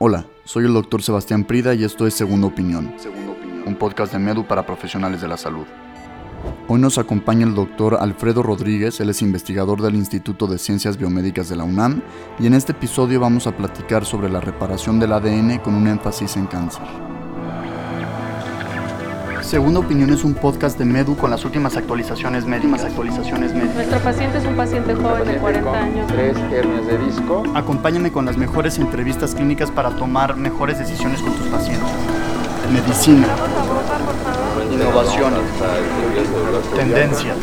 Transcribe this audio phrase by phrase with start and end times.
[0.00, 2.94] Hola, soy el doctor Sebastián Prida y esto es Segunda Opinión,
[3.66, 5.66] un podcast de Medu para profesionales de la salud.
[6.68, 11.48] Hoy nos acompaña el doctor Alfredo Rodríguez, él es investigador del Instituto de Ciencias Biomédicas
[11.48, 12.00] de la UNAM
[12.38, 16.36] y en este episodio vamos a platicar sobre la reparación del ADN con un énfasis
[16.36, 16.86] en cáncer.
[19.48, 22.84] Segunda Opinión es un podcast de Medu con las últimas actualizaciones médicas.
[22.84, 23.76] Actualizaciones médicas.
[23.76, 26.06] Nuestro paciente es un paciente joven de 40 años.
[26.06, 27.42] Tres hernias de disco.
[27.54, 31.88] Acompáñame con las mejores entrevistas clínicas para tomar mejores decisiones con tus pacientes.
[32.70, 33.26] Medicina,
[34.70, 35.32] innovación,
[36.76, 37.38] tendencias.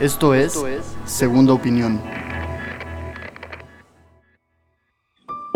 [0.00, 0.60] Esto es
[1.06, 1.98] Segunda Opinión.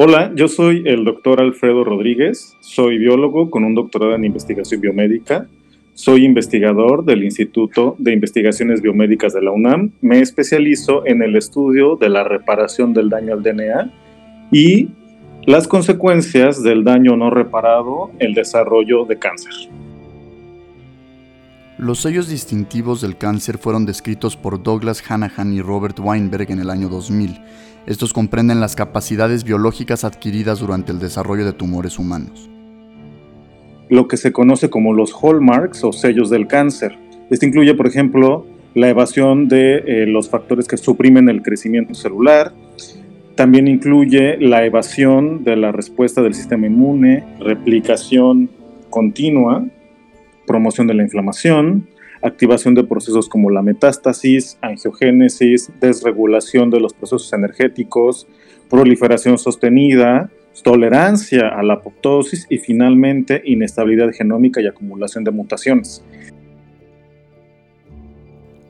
[0.01, 5.49] Hola, yo soy el doctor Alfredo Rodríguez, soy biólogo con un doctorado en investigación biomédica,
[5.95, 11.97] soy investigador del Instituto de Investigaciones Biomédicas de la UNAM, me especializo en el estudio
[11.97, 13.93] de la reparación del daño al DNA
[14.53, 14.91] y
[15.47, 19.53] las consecuencias del daño no reparado, el desarrollo de cáncer.
[21.77, 26.71] Los sellos distintivos del cáncer fueron descritos por Douglas Hanahan y Robert Weinberg en el
[26.71, 27.41] año 2000.
[27.89, 32.51] Estos comprenden las capacidades biológicas adquiridas durante el desarrollo de tumores humanos.
[33.89, 36.99] Lo que se conoce como los hallmarks o sellos del cáncer.
[37.31, 42.53] Este incluye, por ejemplo, la evasión de eh, los factores que suprimen el crecimiento celular.
[43.37, 48.51] También incluye la evasión de la respuesta del sistema inmune, replicación
[48.91, 49.65] continua,
[50.47, 51.89] promoción de la inflamación,
[52.23, 58.27] activación de procesos como la metástasis, angiogénesis, desregulación de los procesos energéticos,
[58.69, 60.31] proliferación sostenida,
[60.63, 66.03] tolerancia a la apoptosis y finalmente inestabilidad genómica y acumulación de mutaciones.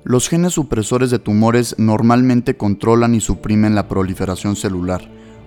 [0.04, 5.02] Los genes supresores de tumores normalmente controlan y suprimen la proliferación celular.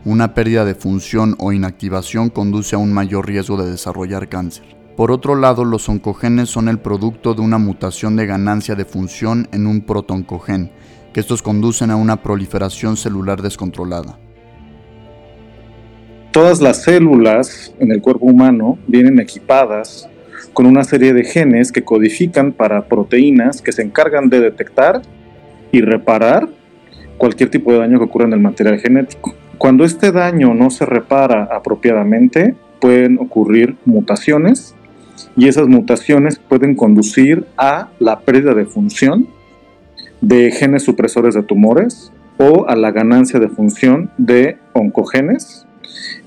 [0.05, 4.80] Una pérdida de función o inactivación conduce a un mayor riesgo de desarrollar cáncer.
[4.95, 9.47] Por otro lado, los oncogenes son el producto de una mutación de ganancia de función
[9.51, 10.71] en un protoncogen,
[11.13, 14.17] que estos conducen a una proliferación celular descontrolada.
[16.31, 20.07] Todas las células en el cuerpo humano vienen equipadas
[20.53, 25.01] con una serie de genes que codifican para proteínas que se encargan de detectar
[25.71, 26.49] y reparar
[27.17, 29.33] cualquier tipo de daño que ocurra en el material genético.
[29.57, 34.75] Cuando este daño no se repara apropiadamente, pueden ocurrir mutaciones
[35.35, 39.27] y esas mutaciones pueden conducir a la pérdida de función
[40.21, 45.65] de genes supresores de tumores o a la ganancia de función de oncogenes.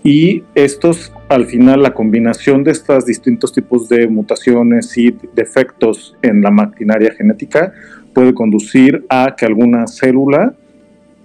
[0.02, 6.42] Y estos al final la combinación de estos distintos tipos de mutaciones y defectos en
[6.42, 7.72] la maquinaria genética
[8.12, 10.54] puede conducir a que alguna célula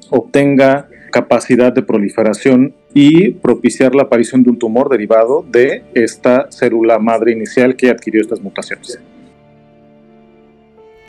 [0.09, 6.99] obtenga capacidad de proliferación y propiciar la aparición de un tumor derivado de esta célula
[6.99, 8.99] madre inicial que adquirió estas mutaciones.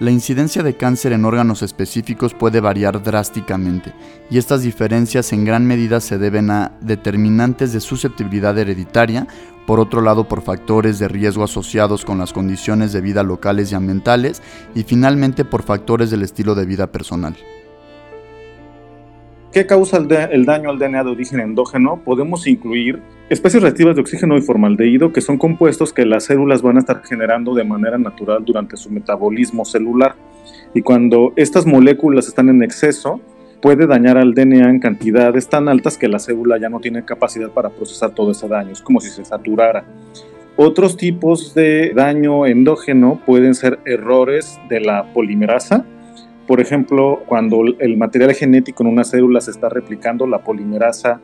[0.00, 3.92] La incidencia de cáncer en órganos específicos puede variar drásticamente,
[4.30, 9.26] y estas diferencias en gran medida se deben a determinantes de susceptibilidad hereditaria,
[9.66, 13.74] por otro lado por factores de riesgo asociados con las condiciones de vida locales y
[13.74, 14.40] ambientales,
[14.74, 17.36] y finalmente por factores del estilo de vida personal.
[19.52, 22.00] ¿Qué causa el, daño al DNA de origen endógeno?
[22.04, 26.76] Podemos incluir especies reactivas de oxígeno y formaldehído, que son compuestos que las células van
[26.76, 30.14] a estar generando de manera natural durante su metabolismo celular.
[30.72, 33.20] Y cuando estas moléculas están en exceso,
[33.60, 37.50] puede dañar al DNA en cantidades tan altas que la célula ya no tiene capacidad
[37.50, 38.70] para procesar todo ese daño.
[38.70, 39.82] Es como si se saturara.
[40.54, 45.84] Otros tipos de daño endógeno pueden ser errores de la polimerasa,
[46.50, 51.20] por ejemplo, cuando el material genético en una célula se está replicando, la polimerasa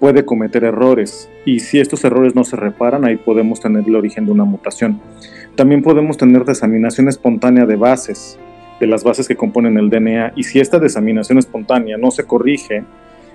[0.00, 4.24] puede cometer errores y si estos errores no se reparan, ahí podemos tener el origen
[4.24, 4.98] de una mutación.
[5.56, 8.38] También podemos tener desaminación espontánea de bases,
[8.80, 12.82] de las bases que componen el DNA y si esta desaminación espontánea no se corrige,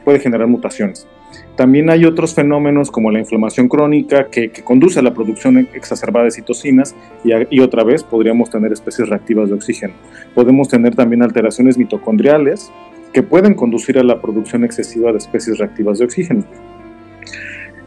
[0.07, 1.05] puede generar mutaciones.
[1.57, 6.31] También hay otros fenómenos como la inflamación crónica que, conduce a la producción exacerbada de
[6.31, 6.95] citocinas
[7.25, 9.93] y, y otra vez podríamos tener especies reactivas de oxígeno.
[10.33, 12.71] Podemos tener también alteraciones mitocondriales
[13.11, 16.45] que pueden conducir a la producción excesiva de especies reactivas de oxígeno.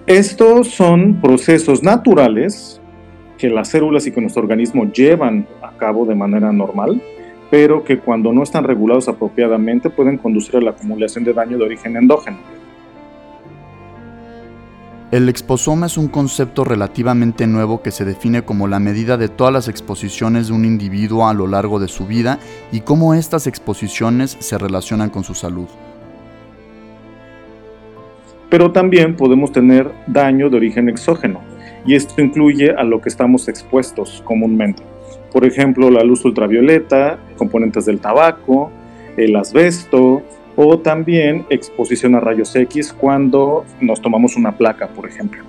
[0.07, 2.83] Estos son procesos naturales
[3.39, 7.01] que las células y que nuestro organismo llevan a cabo de manera normal,
[7.51, 11.65] pero que cuando no están regulados apropiadamente pueden conducir a la acumulación de daño de
[11.65, 12.39] origen endógeno.
[15.11, 19.53] El exposoma es un concepto relativamente nuevo que se define como la medida de todas
[19.53, 22.39] las exposiciones de un individuo a lo largo de su vida
[22.71, 25.67] y cómo estas exposiciones se relacionan con su salud.
[28.51, 31.41] Pero también podemos tener daño de origen exógeno,
[31.85, 34.90] y esto incluye a lo que estamos expuestos comúnmente.
[35.33, 38.71] Por ejemplo, la luz ultravioleta, componentes del tabaco,
[39.17, 40.23] el asbesto
[40.57, 45.43] o también exposición a rayos X cuando nos tomamos una placa, por ejemplo.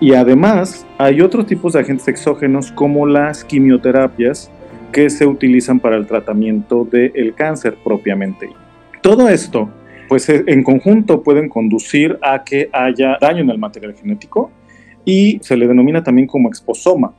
[0.00, 4.50] Y además hay otros tipos de agentes exógenos como las quimioterapias
[4.92, 8.50] que se utilizan para el tratamiento del cáncer propiamente.
[9.00, 9.68] Todo esto,
[10.08, 14.50] pues en conjunto pueden conducir a que haya daño en el material genético
[15.04, 17.12] y se le denomina también como exposoma.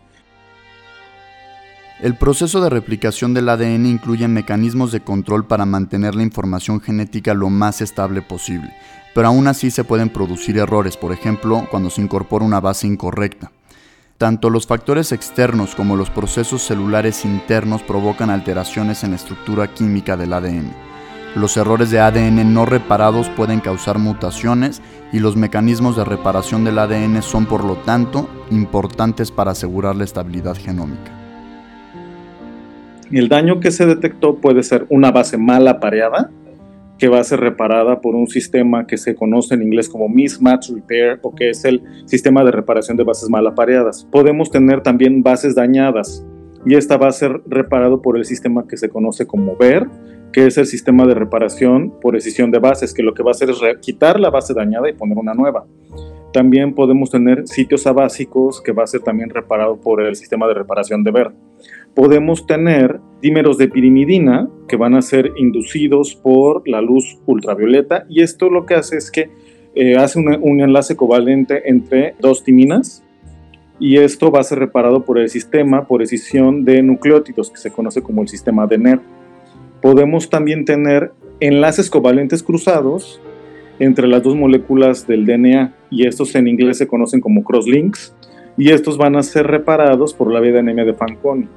[2.02, 7.34] El proceso de replicación del ADN incluye mecanismos de control para mantener la información genética
[7.34, 8.76] lo más estable posible,
[9.14, 13.54] pero aún así se pueden producir errores, por ejemplo, cuando se incorpora una base incorrecta.
[14.18, 20.18] Tanto los factores externos como los procesos celulares internos provocan alteraciones en la estructura química
[20.18, 20.74] del ADN.
[21.36, 24.82] Los errores de ADN no reparados pueden causar mutaciones
[25.14, 30.04] y los mecanismos de reparación del ADN son por lo tanto importantes para asegurar la
[30.04, 31.25] estabilidad genómica.
[33.12, 36.32] El daño que se detectó puede ser una base mal apareada,
[36.98, 40.70] que va a ser reparada por un sistema que se conoce en inglés como mismatch
[40.72, 44.08] repair o que es el sistema de reparación de bases mal apareadas.
[44.12, 46.26] Podemos tener también bases dañadas
[46.66, 49.88] y esta va a ser reparado por el sistema que se conoce como VER,
[50.32, 53.34] que es el sistema de reparación por escisión de bases, que lo que va a
[53.34, 55.66] hacer es quitar la base dañada y poner una nueva.
[56.34, 60.56] También podemos tener sitios abásicos que va a ser también reparado por el sistema de
[60.56, 61.32] reparación de VER
[61.96, 68.22] podemos tener dímeros de pirimidina que van a ser inducidos por la luz ultravioleta y
[68.22, 69.30] esto lo que hace es que
[69.74, 73.04] eh, hace un enlace covalente entre dos timinas
[73.80, 77.72] y esto va a ser reparado por el sistema por escisión de nucleótidos que se
[77.72, 79.00] conoce como el sistema de NER.
[79.82, 83.22] Podemos también tener enlaces covalentes cruzados
[83.80, 88.16] entre las dos moléculas del DNA y estos en inglés se conocen como crosslinks
[88.58, 91.48] y estos van a ser reparados por la vía de anemia de Fanconi.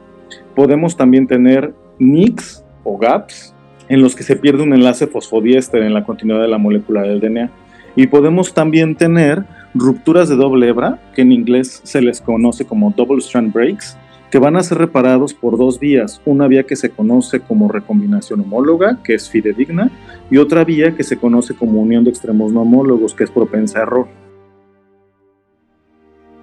[0.54, 3.54] Podemos también tener nicks o gaps
[3.88, 7.20] en los que se pierde un enlace fosfodiéster en la continuidad de la molécula del
[7.20, 7.50] DNA.
[7.96, 9.44] Y podemos también tener
[9.74, 13.96] rupturas de doble hebra, que en inglés se les conoce como double strand breaks,
[14.30, 16.20] que van a ser reparados por dos vías.
[16.24, 19.90] Una vía que se conoce como recombinación homóloga, que es fidedigna,
[20.30, 23.80] y otra vía que se conoce como unión de extremos no homólogos, que es propensa
[23.80, 24.06] a error.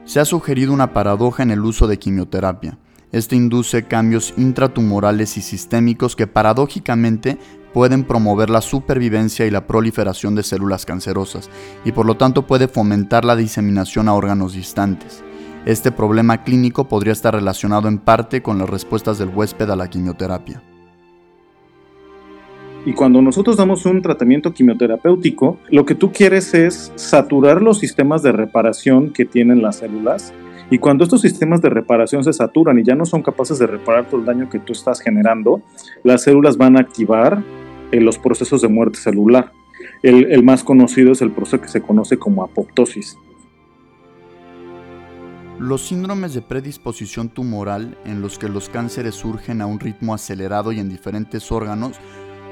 [0.04, 2.78] Se ha sugerido una paradoja en el uso de quimioterapia.
[3.12, 7.38] Este induce cambios intratumorales y sistémicos que paradójicamente
[7.74, 11.50] pueden promover la supervivencia y la proliferación de células cancerosas
[11.84, 15.24] y por lo tanto puede fomentar la diseminación a órganos distantes.
[15.66, 19.90] Este problema clínico podría estar relacionado en parte con las respuestas del huésped a la
[19.90, 20.62] quimioterapia.
[22.86, 28.22] Y cuando nosotros damos un tratamiento quimioterapéutico, lo que tú quieres es saturar los sistemas
[28.22, 30.34] de reparación que tienen las células
[30.70, 34.08] y cuando estos sistemas de reparación se saturan y ya no son capaces de reparar
[34.08, 35.62] todo el daño que tú estás generando,
[36.04, 37.44] las células van a activar
[37.92, 39.52] eh, los procesos de muerte celular.
[40.02, 43.18] El, el más conocido es el proceso que se conoce como apoptosis.
[45.60, 50.74] Los síndromes de predisposición tumoral, en los que los cánceres surgen a un ritmo acelerado
[50.74, 51.98] y en diferentes órganos,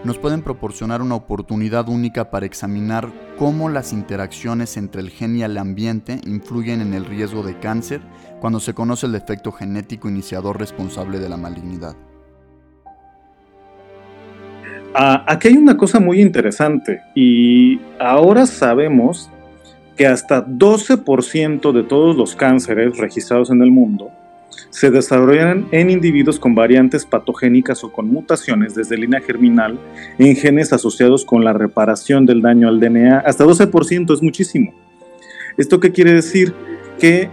[0.04, 5.44] nos pueden proporcionar una oportunidad única para examinar cómo las interacciones entre el gen y
[5.44, 8.02] el ambiente influyen en el riesgo de cáncer
[8.42, 11.96] cuando se conoce el efecto genético iniciador responsable de la malignidad.
[14.94, 19.32] Ah, aquí hay una cosa muy interesante y ahora sabemos
[19.96, 24.12] que hasta 12% de todos los cánceres registrados en el mundo
[24.70, 29.80] se desarrollan en individuos con variantes patogénicas o con mutaciones desde línea germinal
[30.18, 33.20] en genes asociados con la reparación del daño al DNA.
[33.20, 34.74] Hasta 12% es muchísimo.
[35.58, 36.54] ¿Esto qué quiere decir?
[37.00, 37.30] Que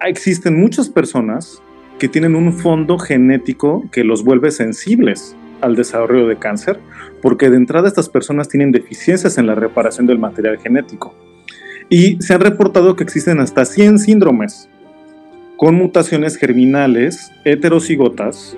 [0.00, 1.60] existen muchas personas
[1.98, 6.78] que tienen un fondo genético que los vuelve sensibles al desarrollo de cáncer,
[7.22, 11.14] porque de entrada estas personas tienen deficiencias en la reparación del material genético.
[11.88, 14.68] Y se han reportado que existen hasta 100 síndromes
[15.56, 18.56] con mutaciones germinales heterocigotas,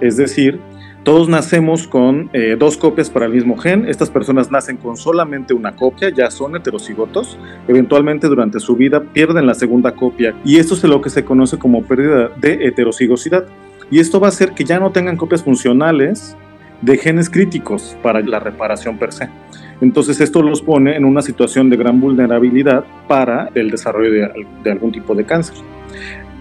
[0.00, 0.60] es decir,
[1.06, 3.88] todos nacemos con eh, dos copias para el mismo gen.
[3.88, 7.38] Estas personas nacen con solamente una copia, ya son heterocigotos.
[7.68, 11.58] Eventualmente durante su vida pierden la segunda copia y esto es lo que se conoce
[11.58, 13.46] como pérdida de heterocigosidad.
[13.88, 16.36] Y esto va a hacer que ya no tengan copias funcionales
[16.82, 19.28] de genes críticos para la reparación per se.
[19.80, 24.70] Entonces esto los pone en una situación de gran vulnerabilidad para el desarrollo de, de
[24.72, 25.54] algún tipo de cáncer.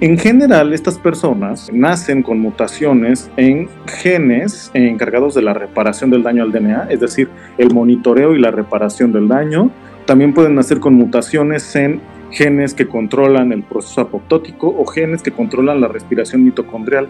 [0.02, 6.44] En general, estas personas nacen con mutaciones en genes encargados de la reparación del daño
[6.44, 9.72] al DNA, es decir, el monitoreo y la reparación del daño,
[10.06, 15.32] también pueden nacer con mutaciones en genes que controlan el proceso apoptótico o genes que
[15.32, 17.08] controlan la respiración mitocondrial.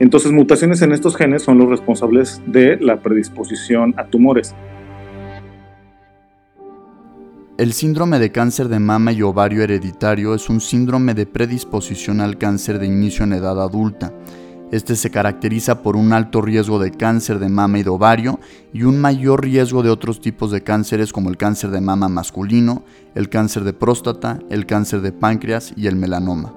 [0.00, 4.54] Entonces, mutaciones en estos genes son los responsables de la predisposición a tumores.
[7.56, 12.36] El síndrome de cáncer de mama y ovario hereditario es un síndrome de predisposición al
[12.36, 14.12] cáncer de inicio en edad adulta.
[14.72, 18.40] Este se caracteriza por un alto riesgo de cáncer de mama y de ovario
[18.72, 22.82] y un mayor riesgo de otros tipos de cánceres como el cáncer de mama masculino,
[23.14, 26.52] el cáncer de próstata, el cáncer de páncreas y el melanoma.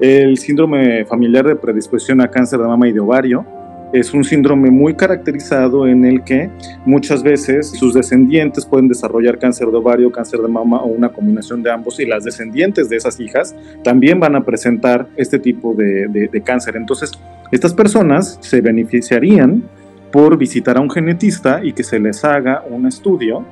[0.00, 3.44] El síndrome familiar de predisposición a cáncer de mama y de ovario
[3.92, 6.48] es un síndrome muy caracterizado en el que
[6.84, 11.62] muchas veces sus descendientes pueden desarrollar cáncer de ovario, cáncer de mama o una combinación
[11.62, 16.30] de ambos y las descendientes de esas hijas también van a presentar este tipo de,
[16.44, 16.76] cáncer.
[16.76, 17.12] Entonces,
[17.50, 19.64] estas personas se beneficiarían
[20.12, 23.44] por visitar a un genetista y que se les haga un estudio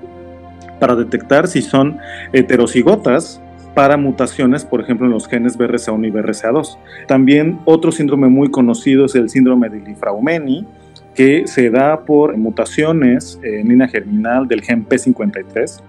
[0.78, 1.98] para detectar si son
[2.32, 3.40] heterocigotas
[3.78, 6.78] para mutaciones, por ejemplo, en los genes BRCA1 y BRCA2.
[7.06, 10.66] También otro síndrome muy conocido es el síndrome de Lifraumeni,
[11.14, 15.80] que se da por mutaciones en línea germinal del gen P53.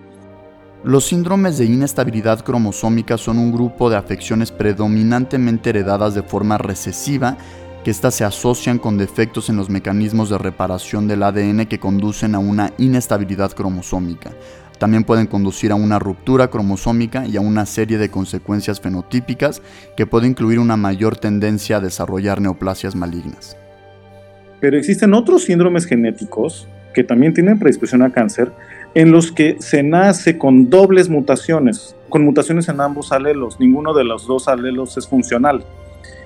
[0.84, 7.38] Los síndromes de inestabilidad cromosómica son un grupo de afecciones predominantemente heredadas de forma recesiva
[7.84, 12.36] que éstas se asocian con defectos en los mecanismos de reparación del ADN que conducen
[12.36, 14.31] a una inestabilidad cromosómica,
[14.80, 19.62] también pueden conducir a una ruptura cromosómica y a una serie de consecuencias fenotípicas
[19.96, 23.58] que puede incluir una mayor tendencia a desarrollar neoplasias malignas.
[24.62, 28.52] Pero existen otros síndromes genéticos que también tienen predisposición a cáncer
[28.96, 34.04] en los que se nace con dobles mutaciones, con mutaciones en ambos alelos, ninguno de
[34.04, 35.64] los dos alelos es funcional.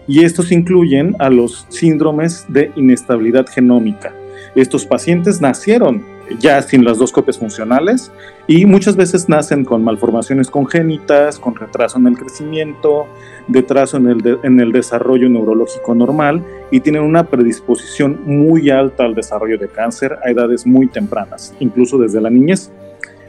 [0.08, 4.14] Y estos incluyen a los síndromes de inestabilidad genómica.
[4.56, 8.12] Estos pacientes nacieron ya sin las dos copias funcionales
[8.48, 13.08] y muchas veces nacen con malformaciones congénitas, con retraso en el crecimiento,
[13.48, 19.16] retraso en el, en el desarrollo neurológico normal y tienen una predisposición muy alta al
[19.16, 22.72] desarrollo de cáncer a edades muy tempranas, incluso desde la niñez.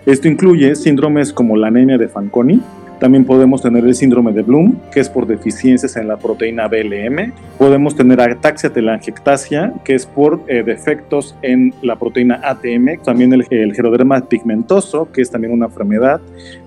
[0.07, 2.61] Esto incluye síndromes como la anemia de Fanconi,
[3.05, 7.35] también podemos tener el síndrome de Bloom, que es por deficiencias en la proteína BLM.
[7.59, 13.03] Podemos tener ataxia telangiectasia, que es por eh, defectos en la proteína ATM.
[13.05, 16.23] También el, el geroderma pigmentoso, que es también una enfermedad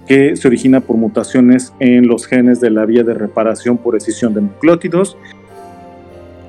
[0.06, 4.36] que se origina por mutaciones en los genes de la vía de reparación por escisión
[4.36, 5.18] de nucleótidos.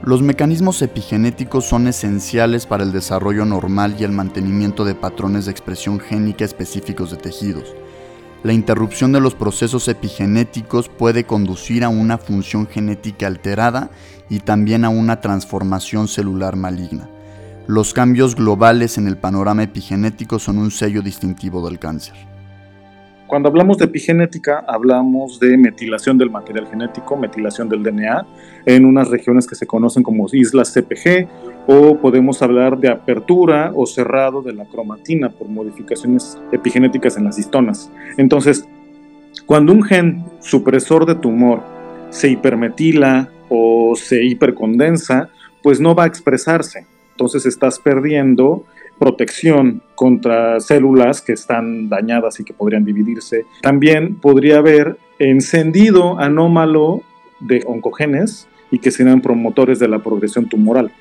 [0.02, 5.52] Los mecanismos epigenéticos son esenciales para el desarrollo normal y el mantenimiento de patrones de
[5.52, 7.74] expresión génica específicos de tejidos.
[8.44, 13.90] La interrupción de los procesos epigenéticos puede conducir a una función genética alterada
[14.30, 17.08] y también a una transformación celular maligna.
[17.66, 22.14] Los cambios globales en el panorama epigenético son un sello distintivo del cáncer.
[23.26, 28.26] Cuando hablamos de epigenética, hablamos de metilación del material genético, metilación del DNA,
[28.64, 31.28] en unas regiones que se conocen como islas CPG,
[31.70, 37.38] o podemos hablar de apertura o cerrado de la cromatina por modificaciones epigenéticas en las
[37.38, 37.92] histonas.
[38.16, 38.66] Entonces,
[39.44, 41.60] cuando un gen supresor de tumor
[42.08, 45.28] se hipermetila o se hipercondensa,
[45.62, 46.86] pues no va a expresarse.
[47.10, 48.64] Entonces estás perdiendo
[48.98, 53.44] protección contra células que están dañadas y que podrían dividirse.
[53.60, 57.02] También podría haber encendido anómalo
[57.40, 60.92] de oncogenes y que serán promotores de la progresión tumoral.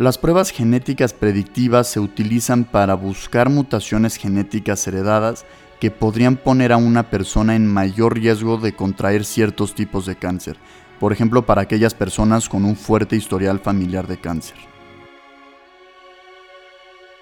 [0.00, 5.44] Las pruebas genéticas predictivas se utilizan para buscar mutaciones genéticas heredadas
[5.78, 10.56] que podrían poner a una persona en mayor riesgo de contraer ciertos tipos de cáncer,
[10.98, 14.56] por ejemplo para aquellas personas con un fuerte historial familiar de cáncer.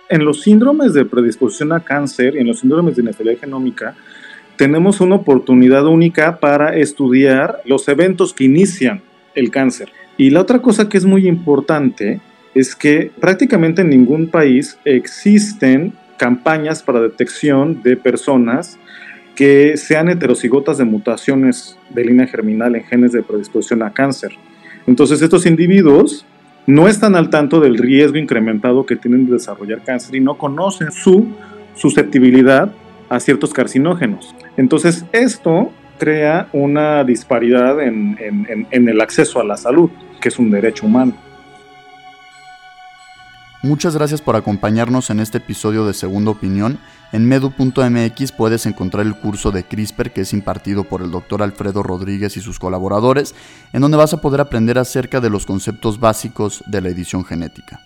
[0.08, 3.97] En los síndromes de predisposición a cáncer y en los síndromes de inestabilidad genómica,
[4.56, 9.02] tenemos una oportunidad única para estudiar los eventos que inician
[9.35, 9.90] el cáncer.
[10.16, 12.20] Y la otra cosa que es muy importante
[12.59, 18.79] es que prácticamente en ningún país existen campañas para detección de personas
[19.37, 24.33] que sean heterocigotas de mutaciones de línea germinal en genes de predisposición a cáncer.
[24.87, 26.27] Entonces estos individuos
[26.67, 30.91] no están al tanto del riesgo incrementado que tienen de desarrollar cáncer y no conocen
[30.91, 31.29] su
[31.77, 32.73] susceptibilidad
[33.09, 34.35] a ciertos carcinógenos.
[34.57, 38.19] Entonces, esto crea una disparidad en,
[38.71, 41.15] en, el acceso a la salud, que es un derecho humano.
[43.61, 46.79] Muchas gracias por acompañarnos en este episodio de Segunda Opinión.
[47.11, 51.83] En medu.mx puedes encontrar el curso de CRISPR que es impartido por el doctor Alfredo
[51.83, 53.35] Rodríguez y sus colaboradores,
[53.73, 57.81] en donde vas a poder aprender acerca de los conceptos básicos de la edición genética.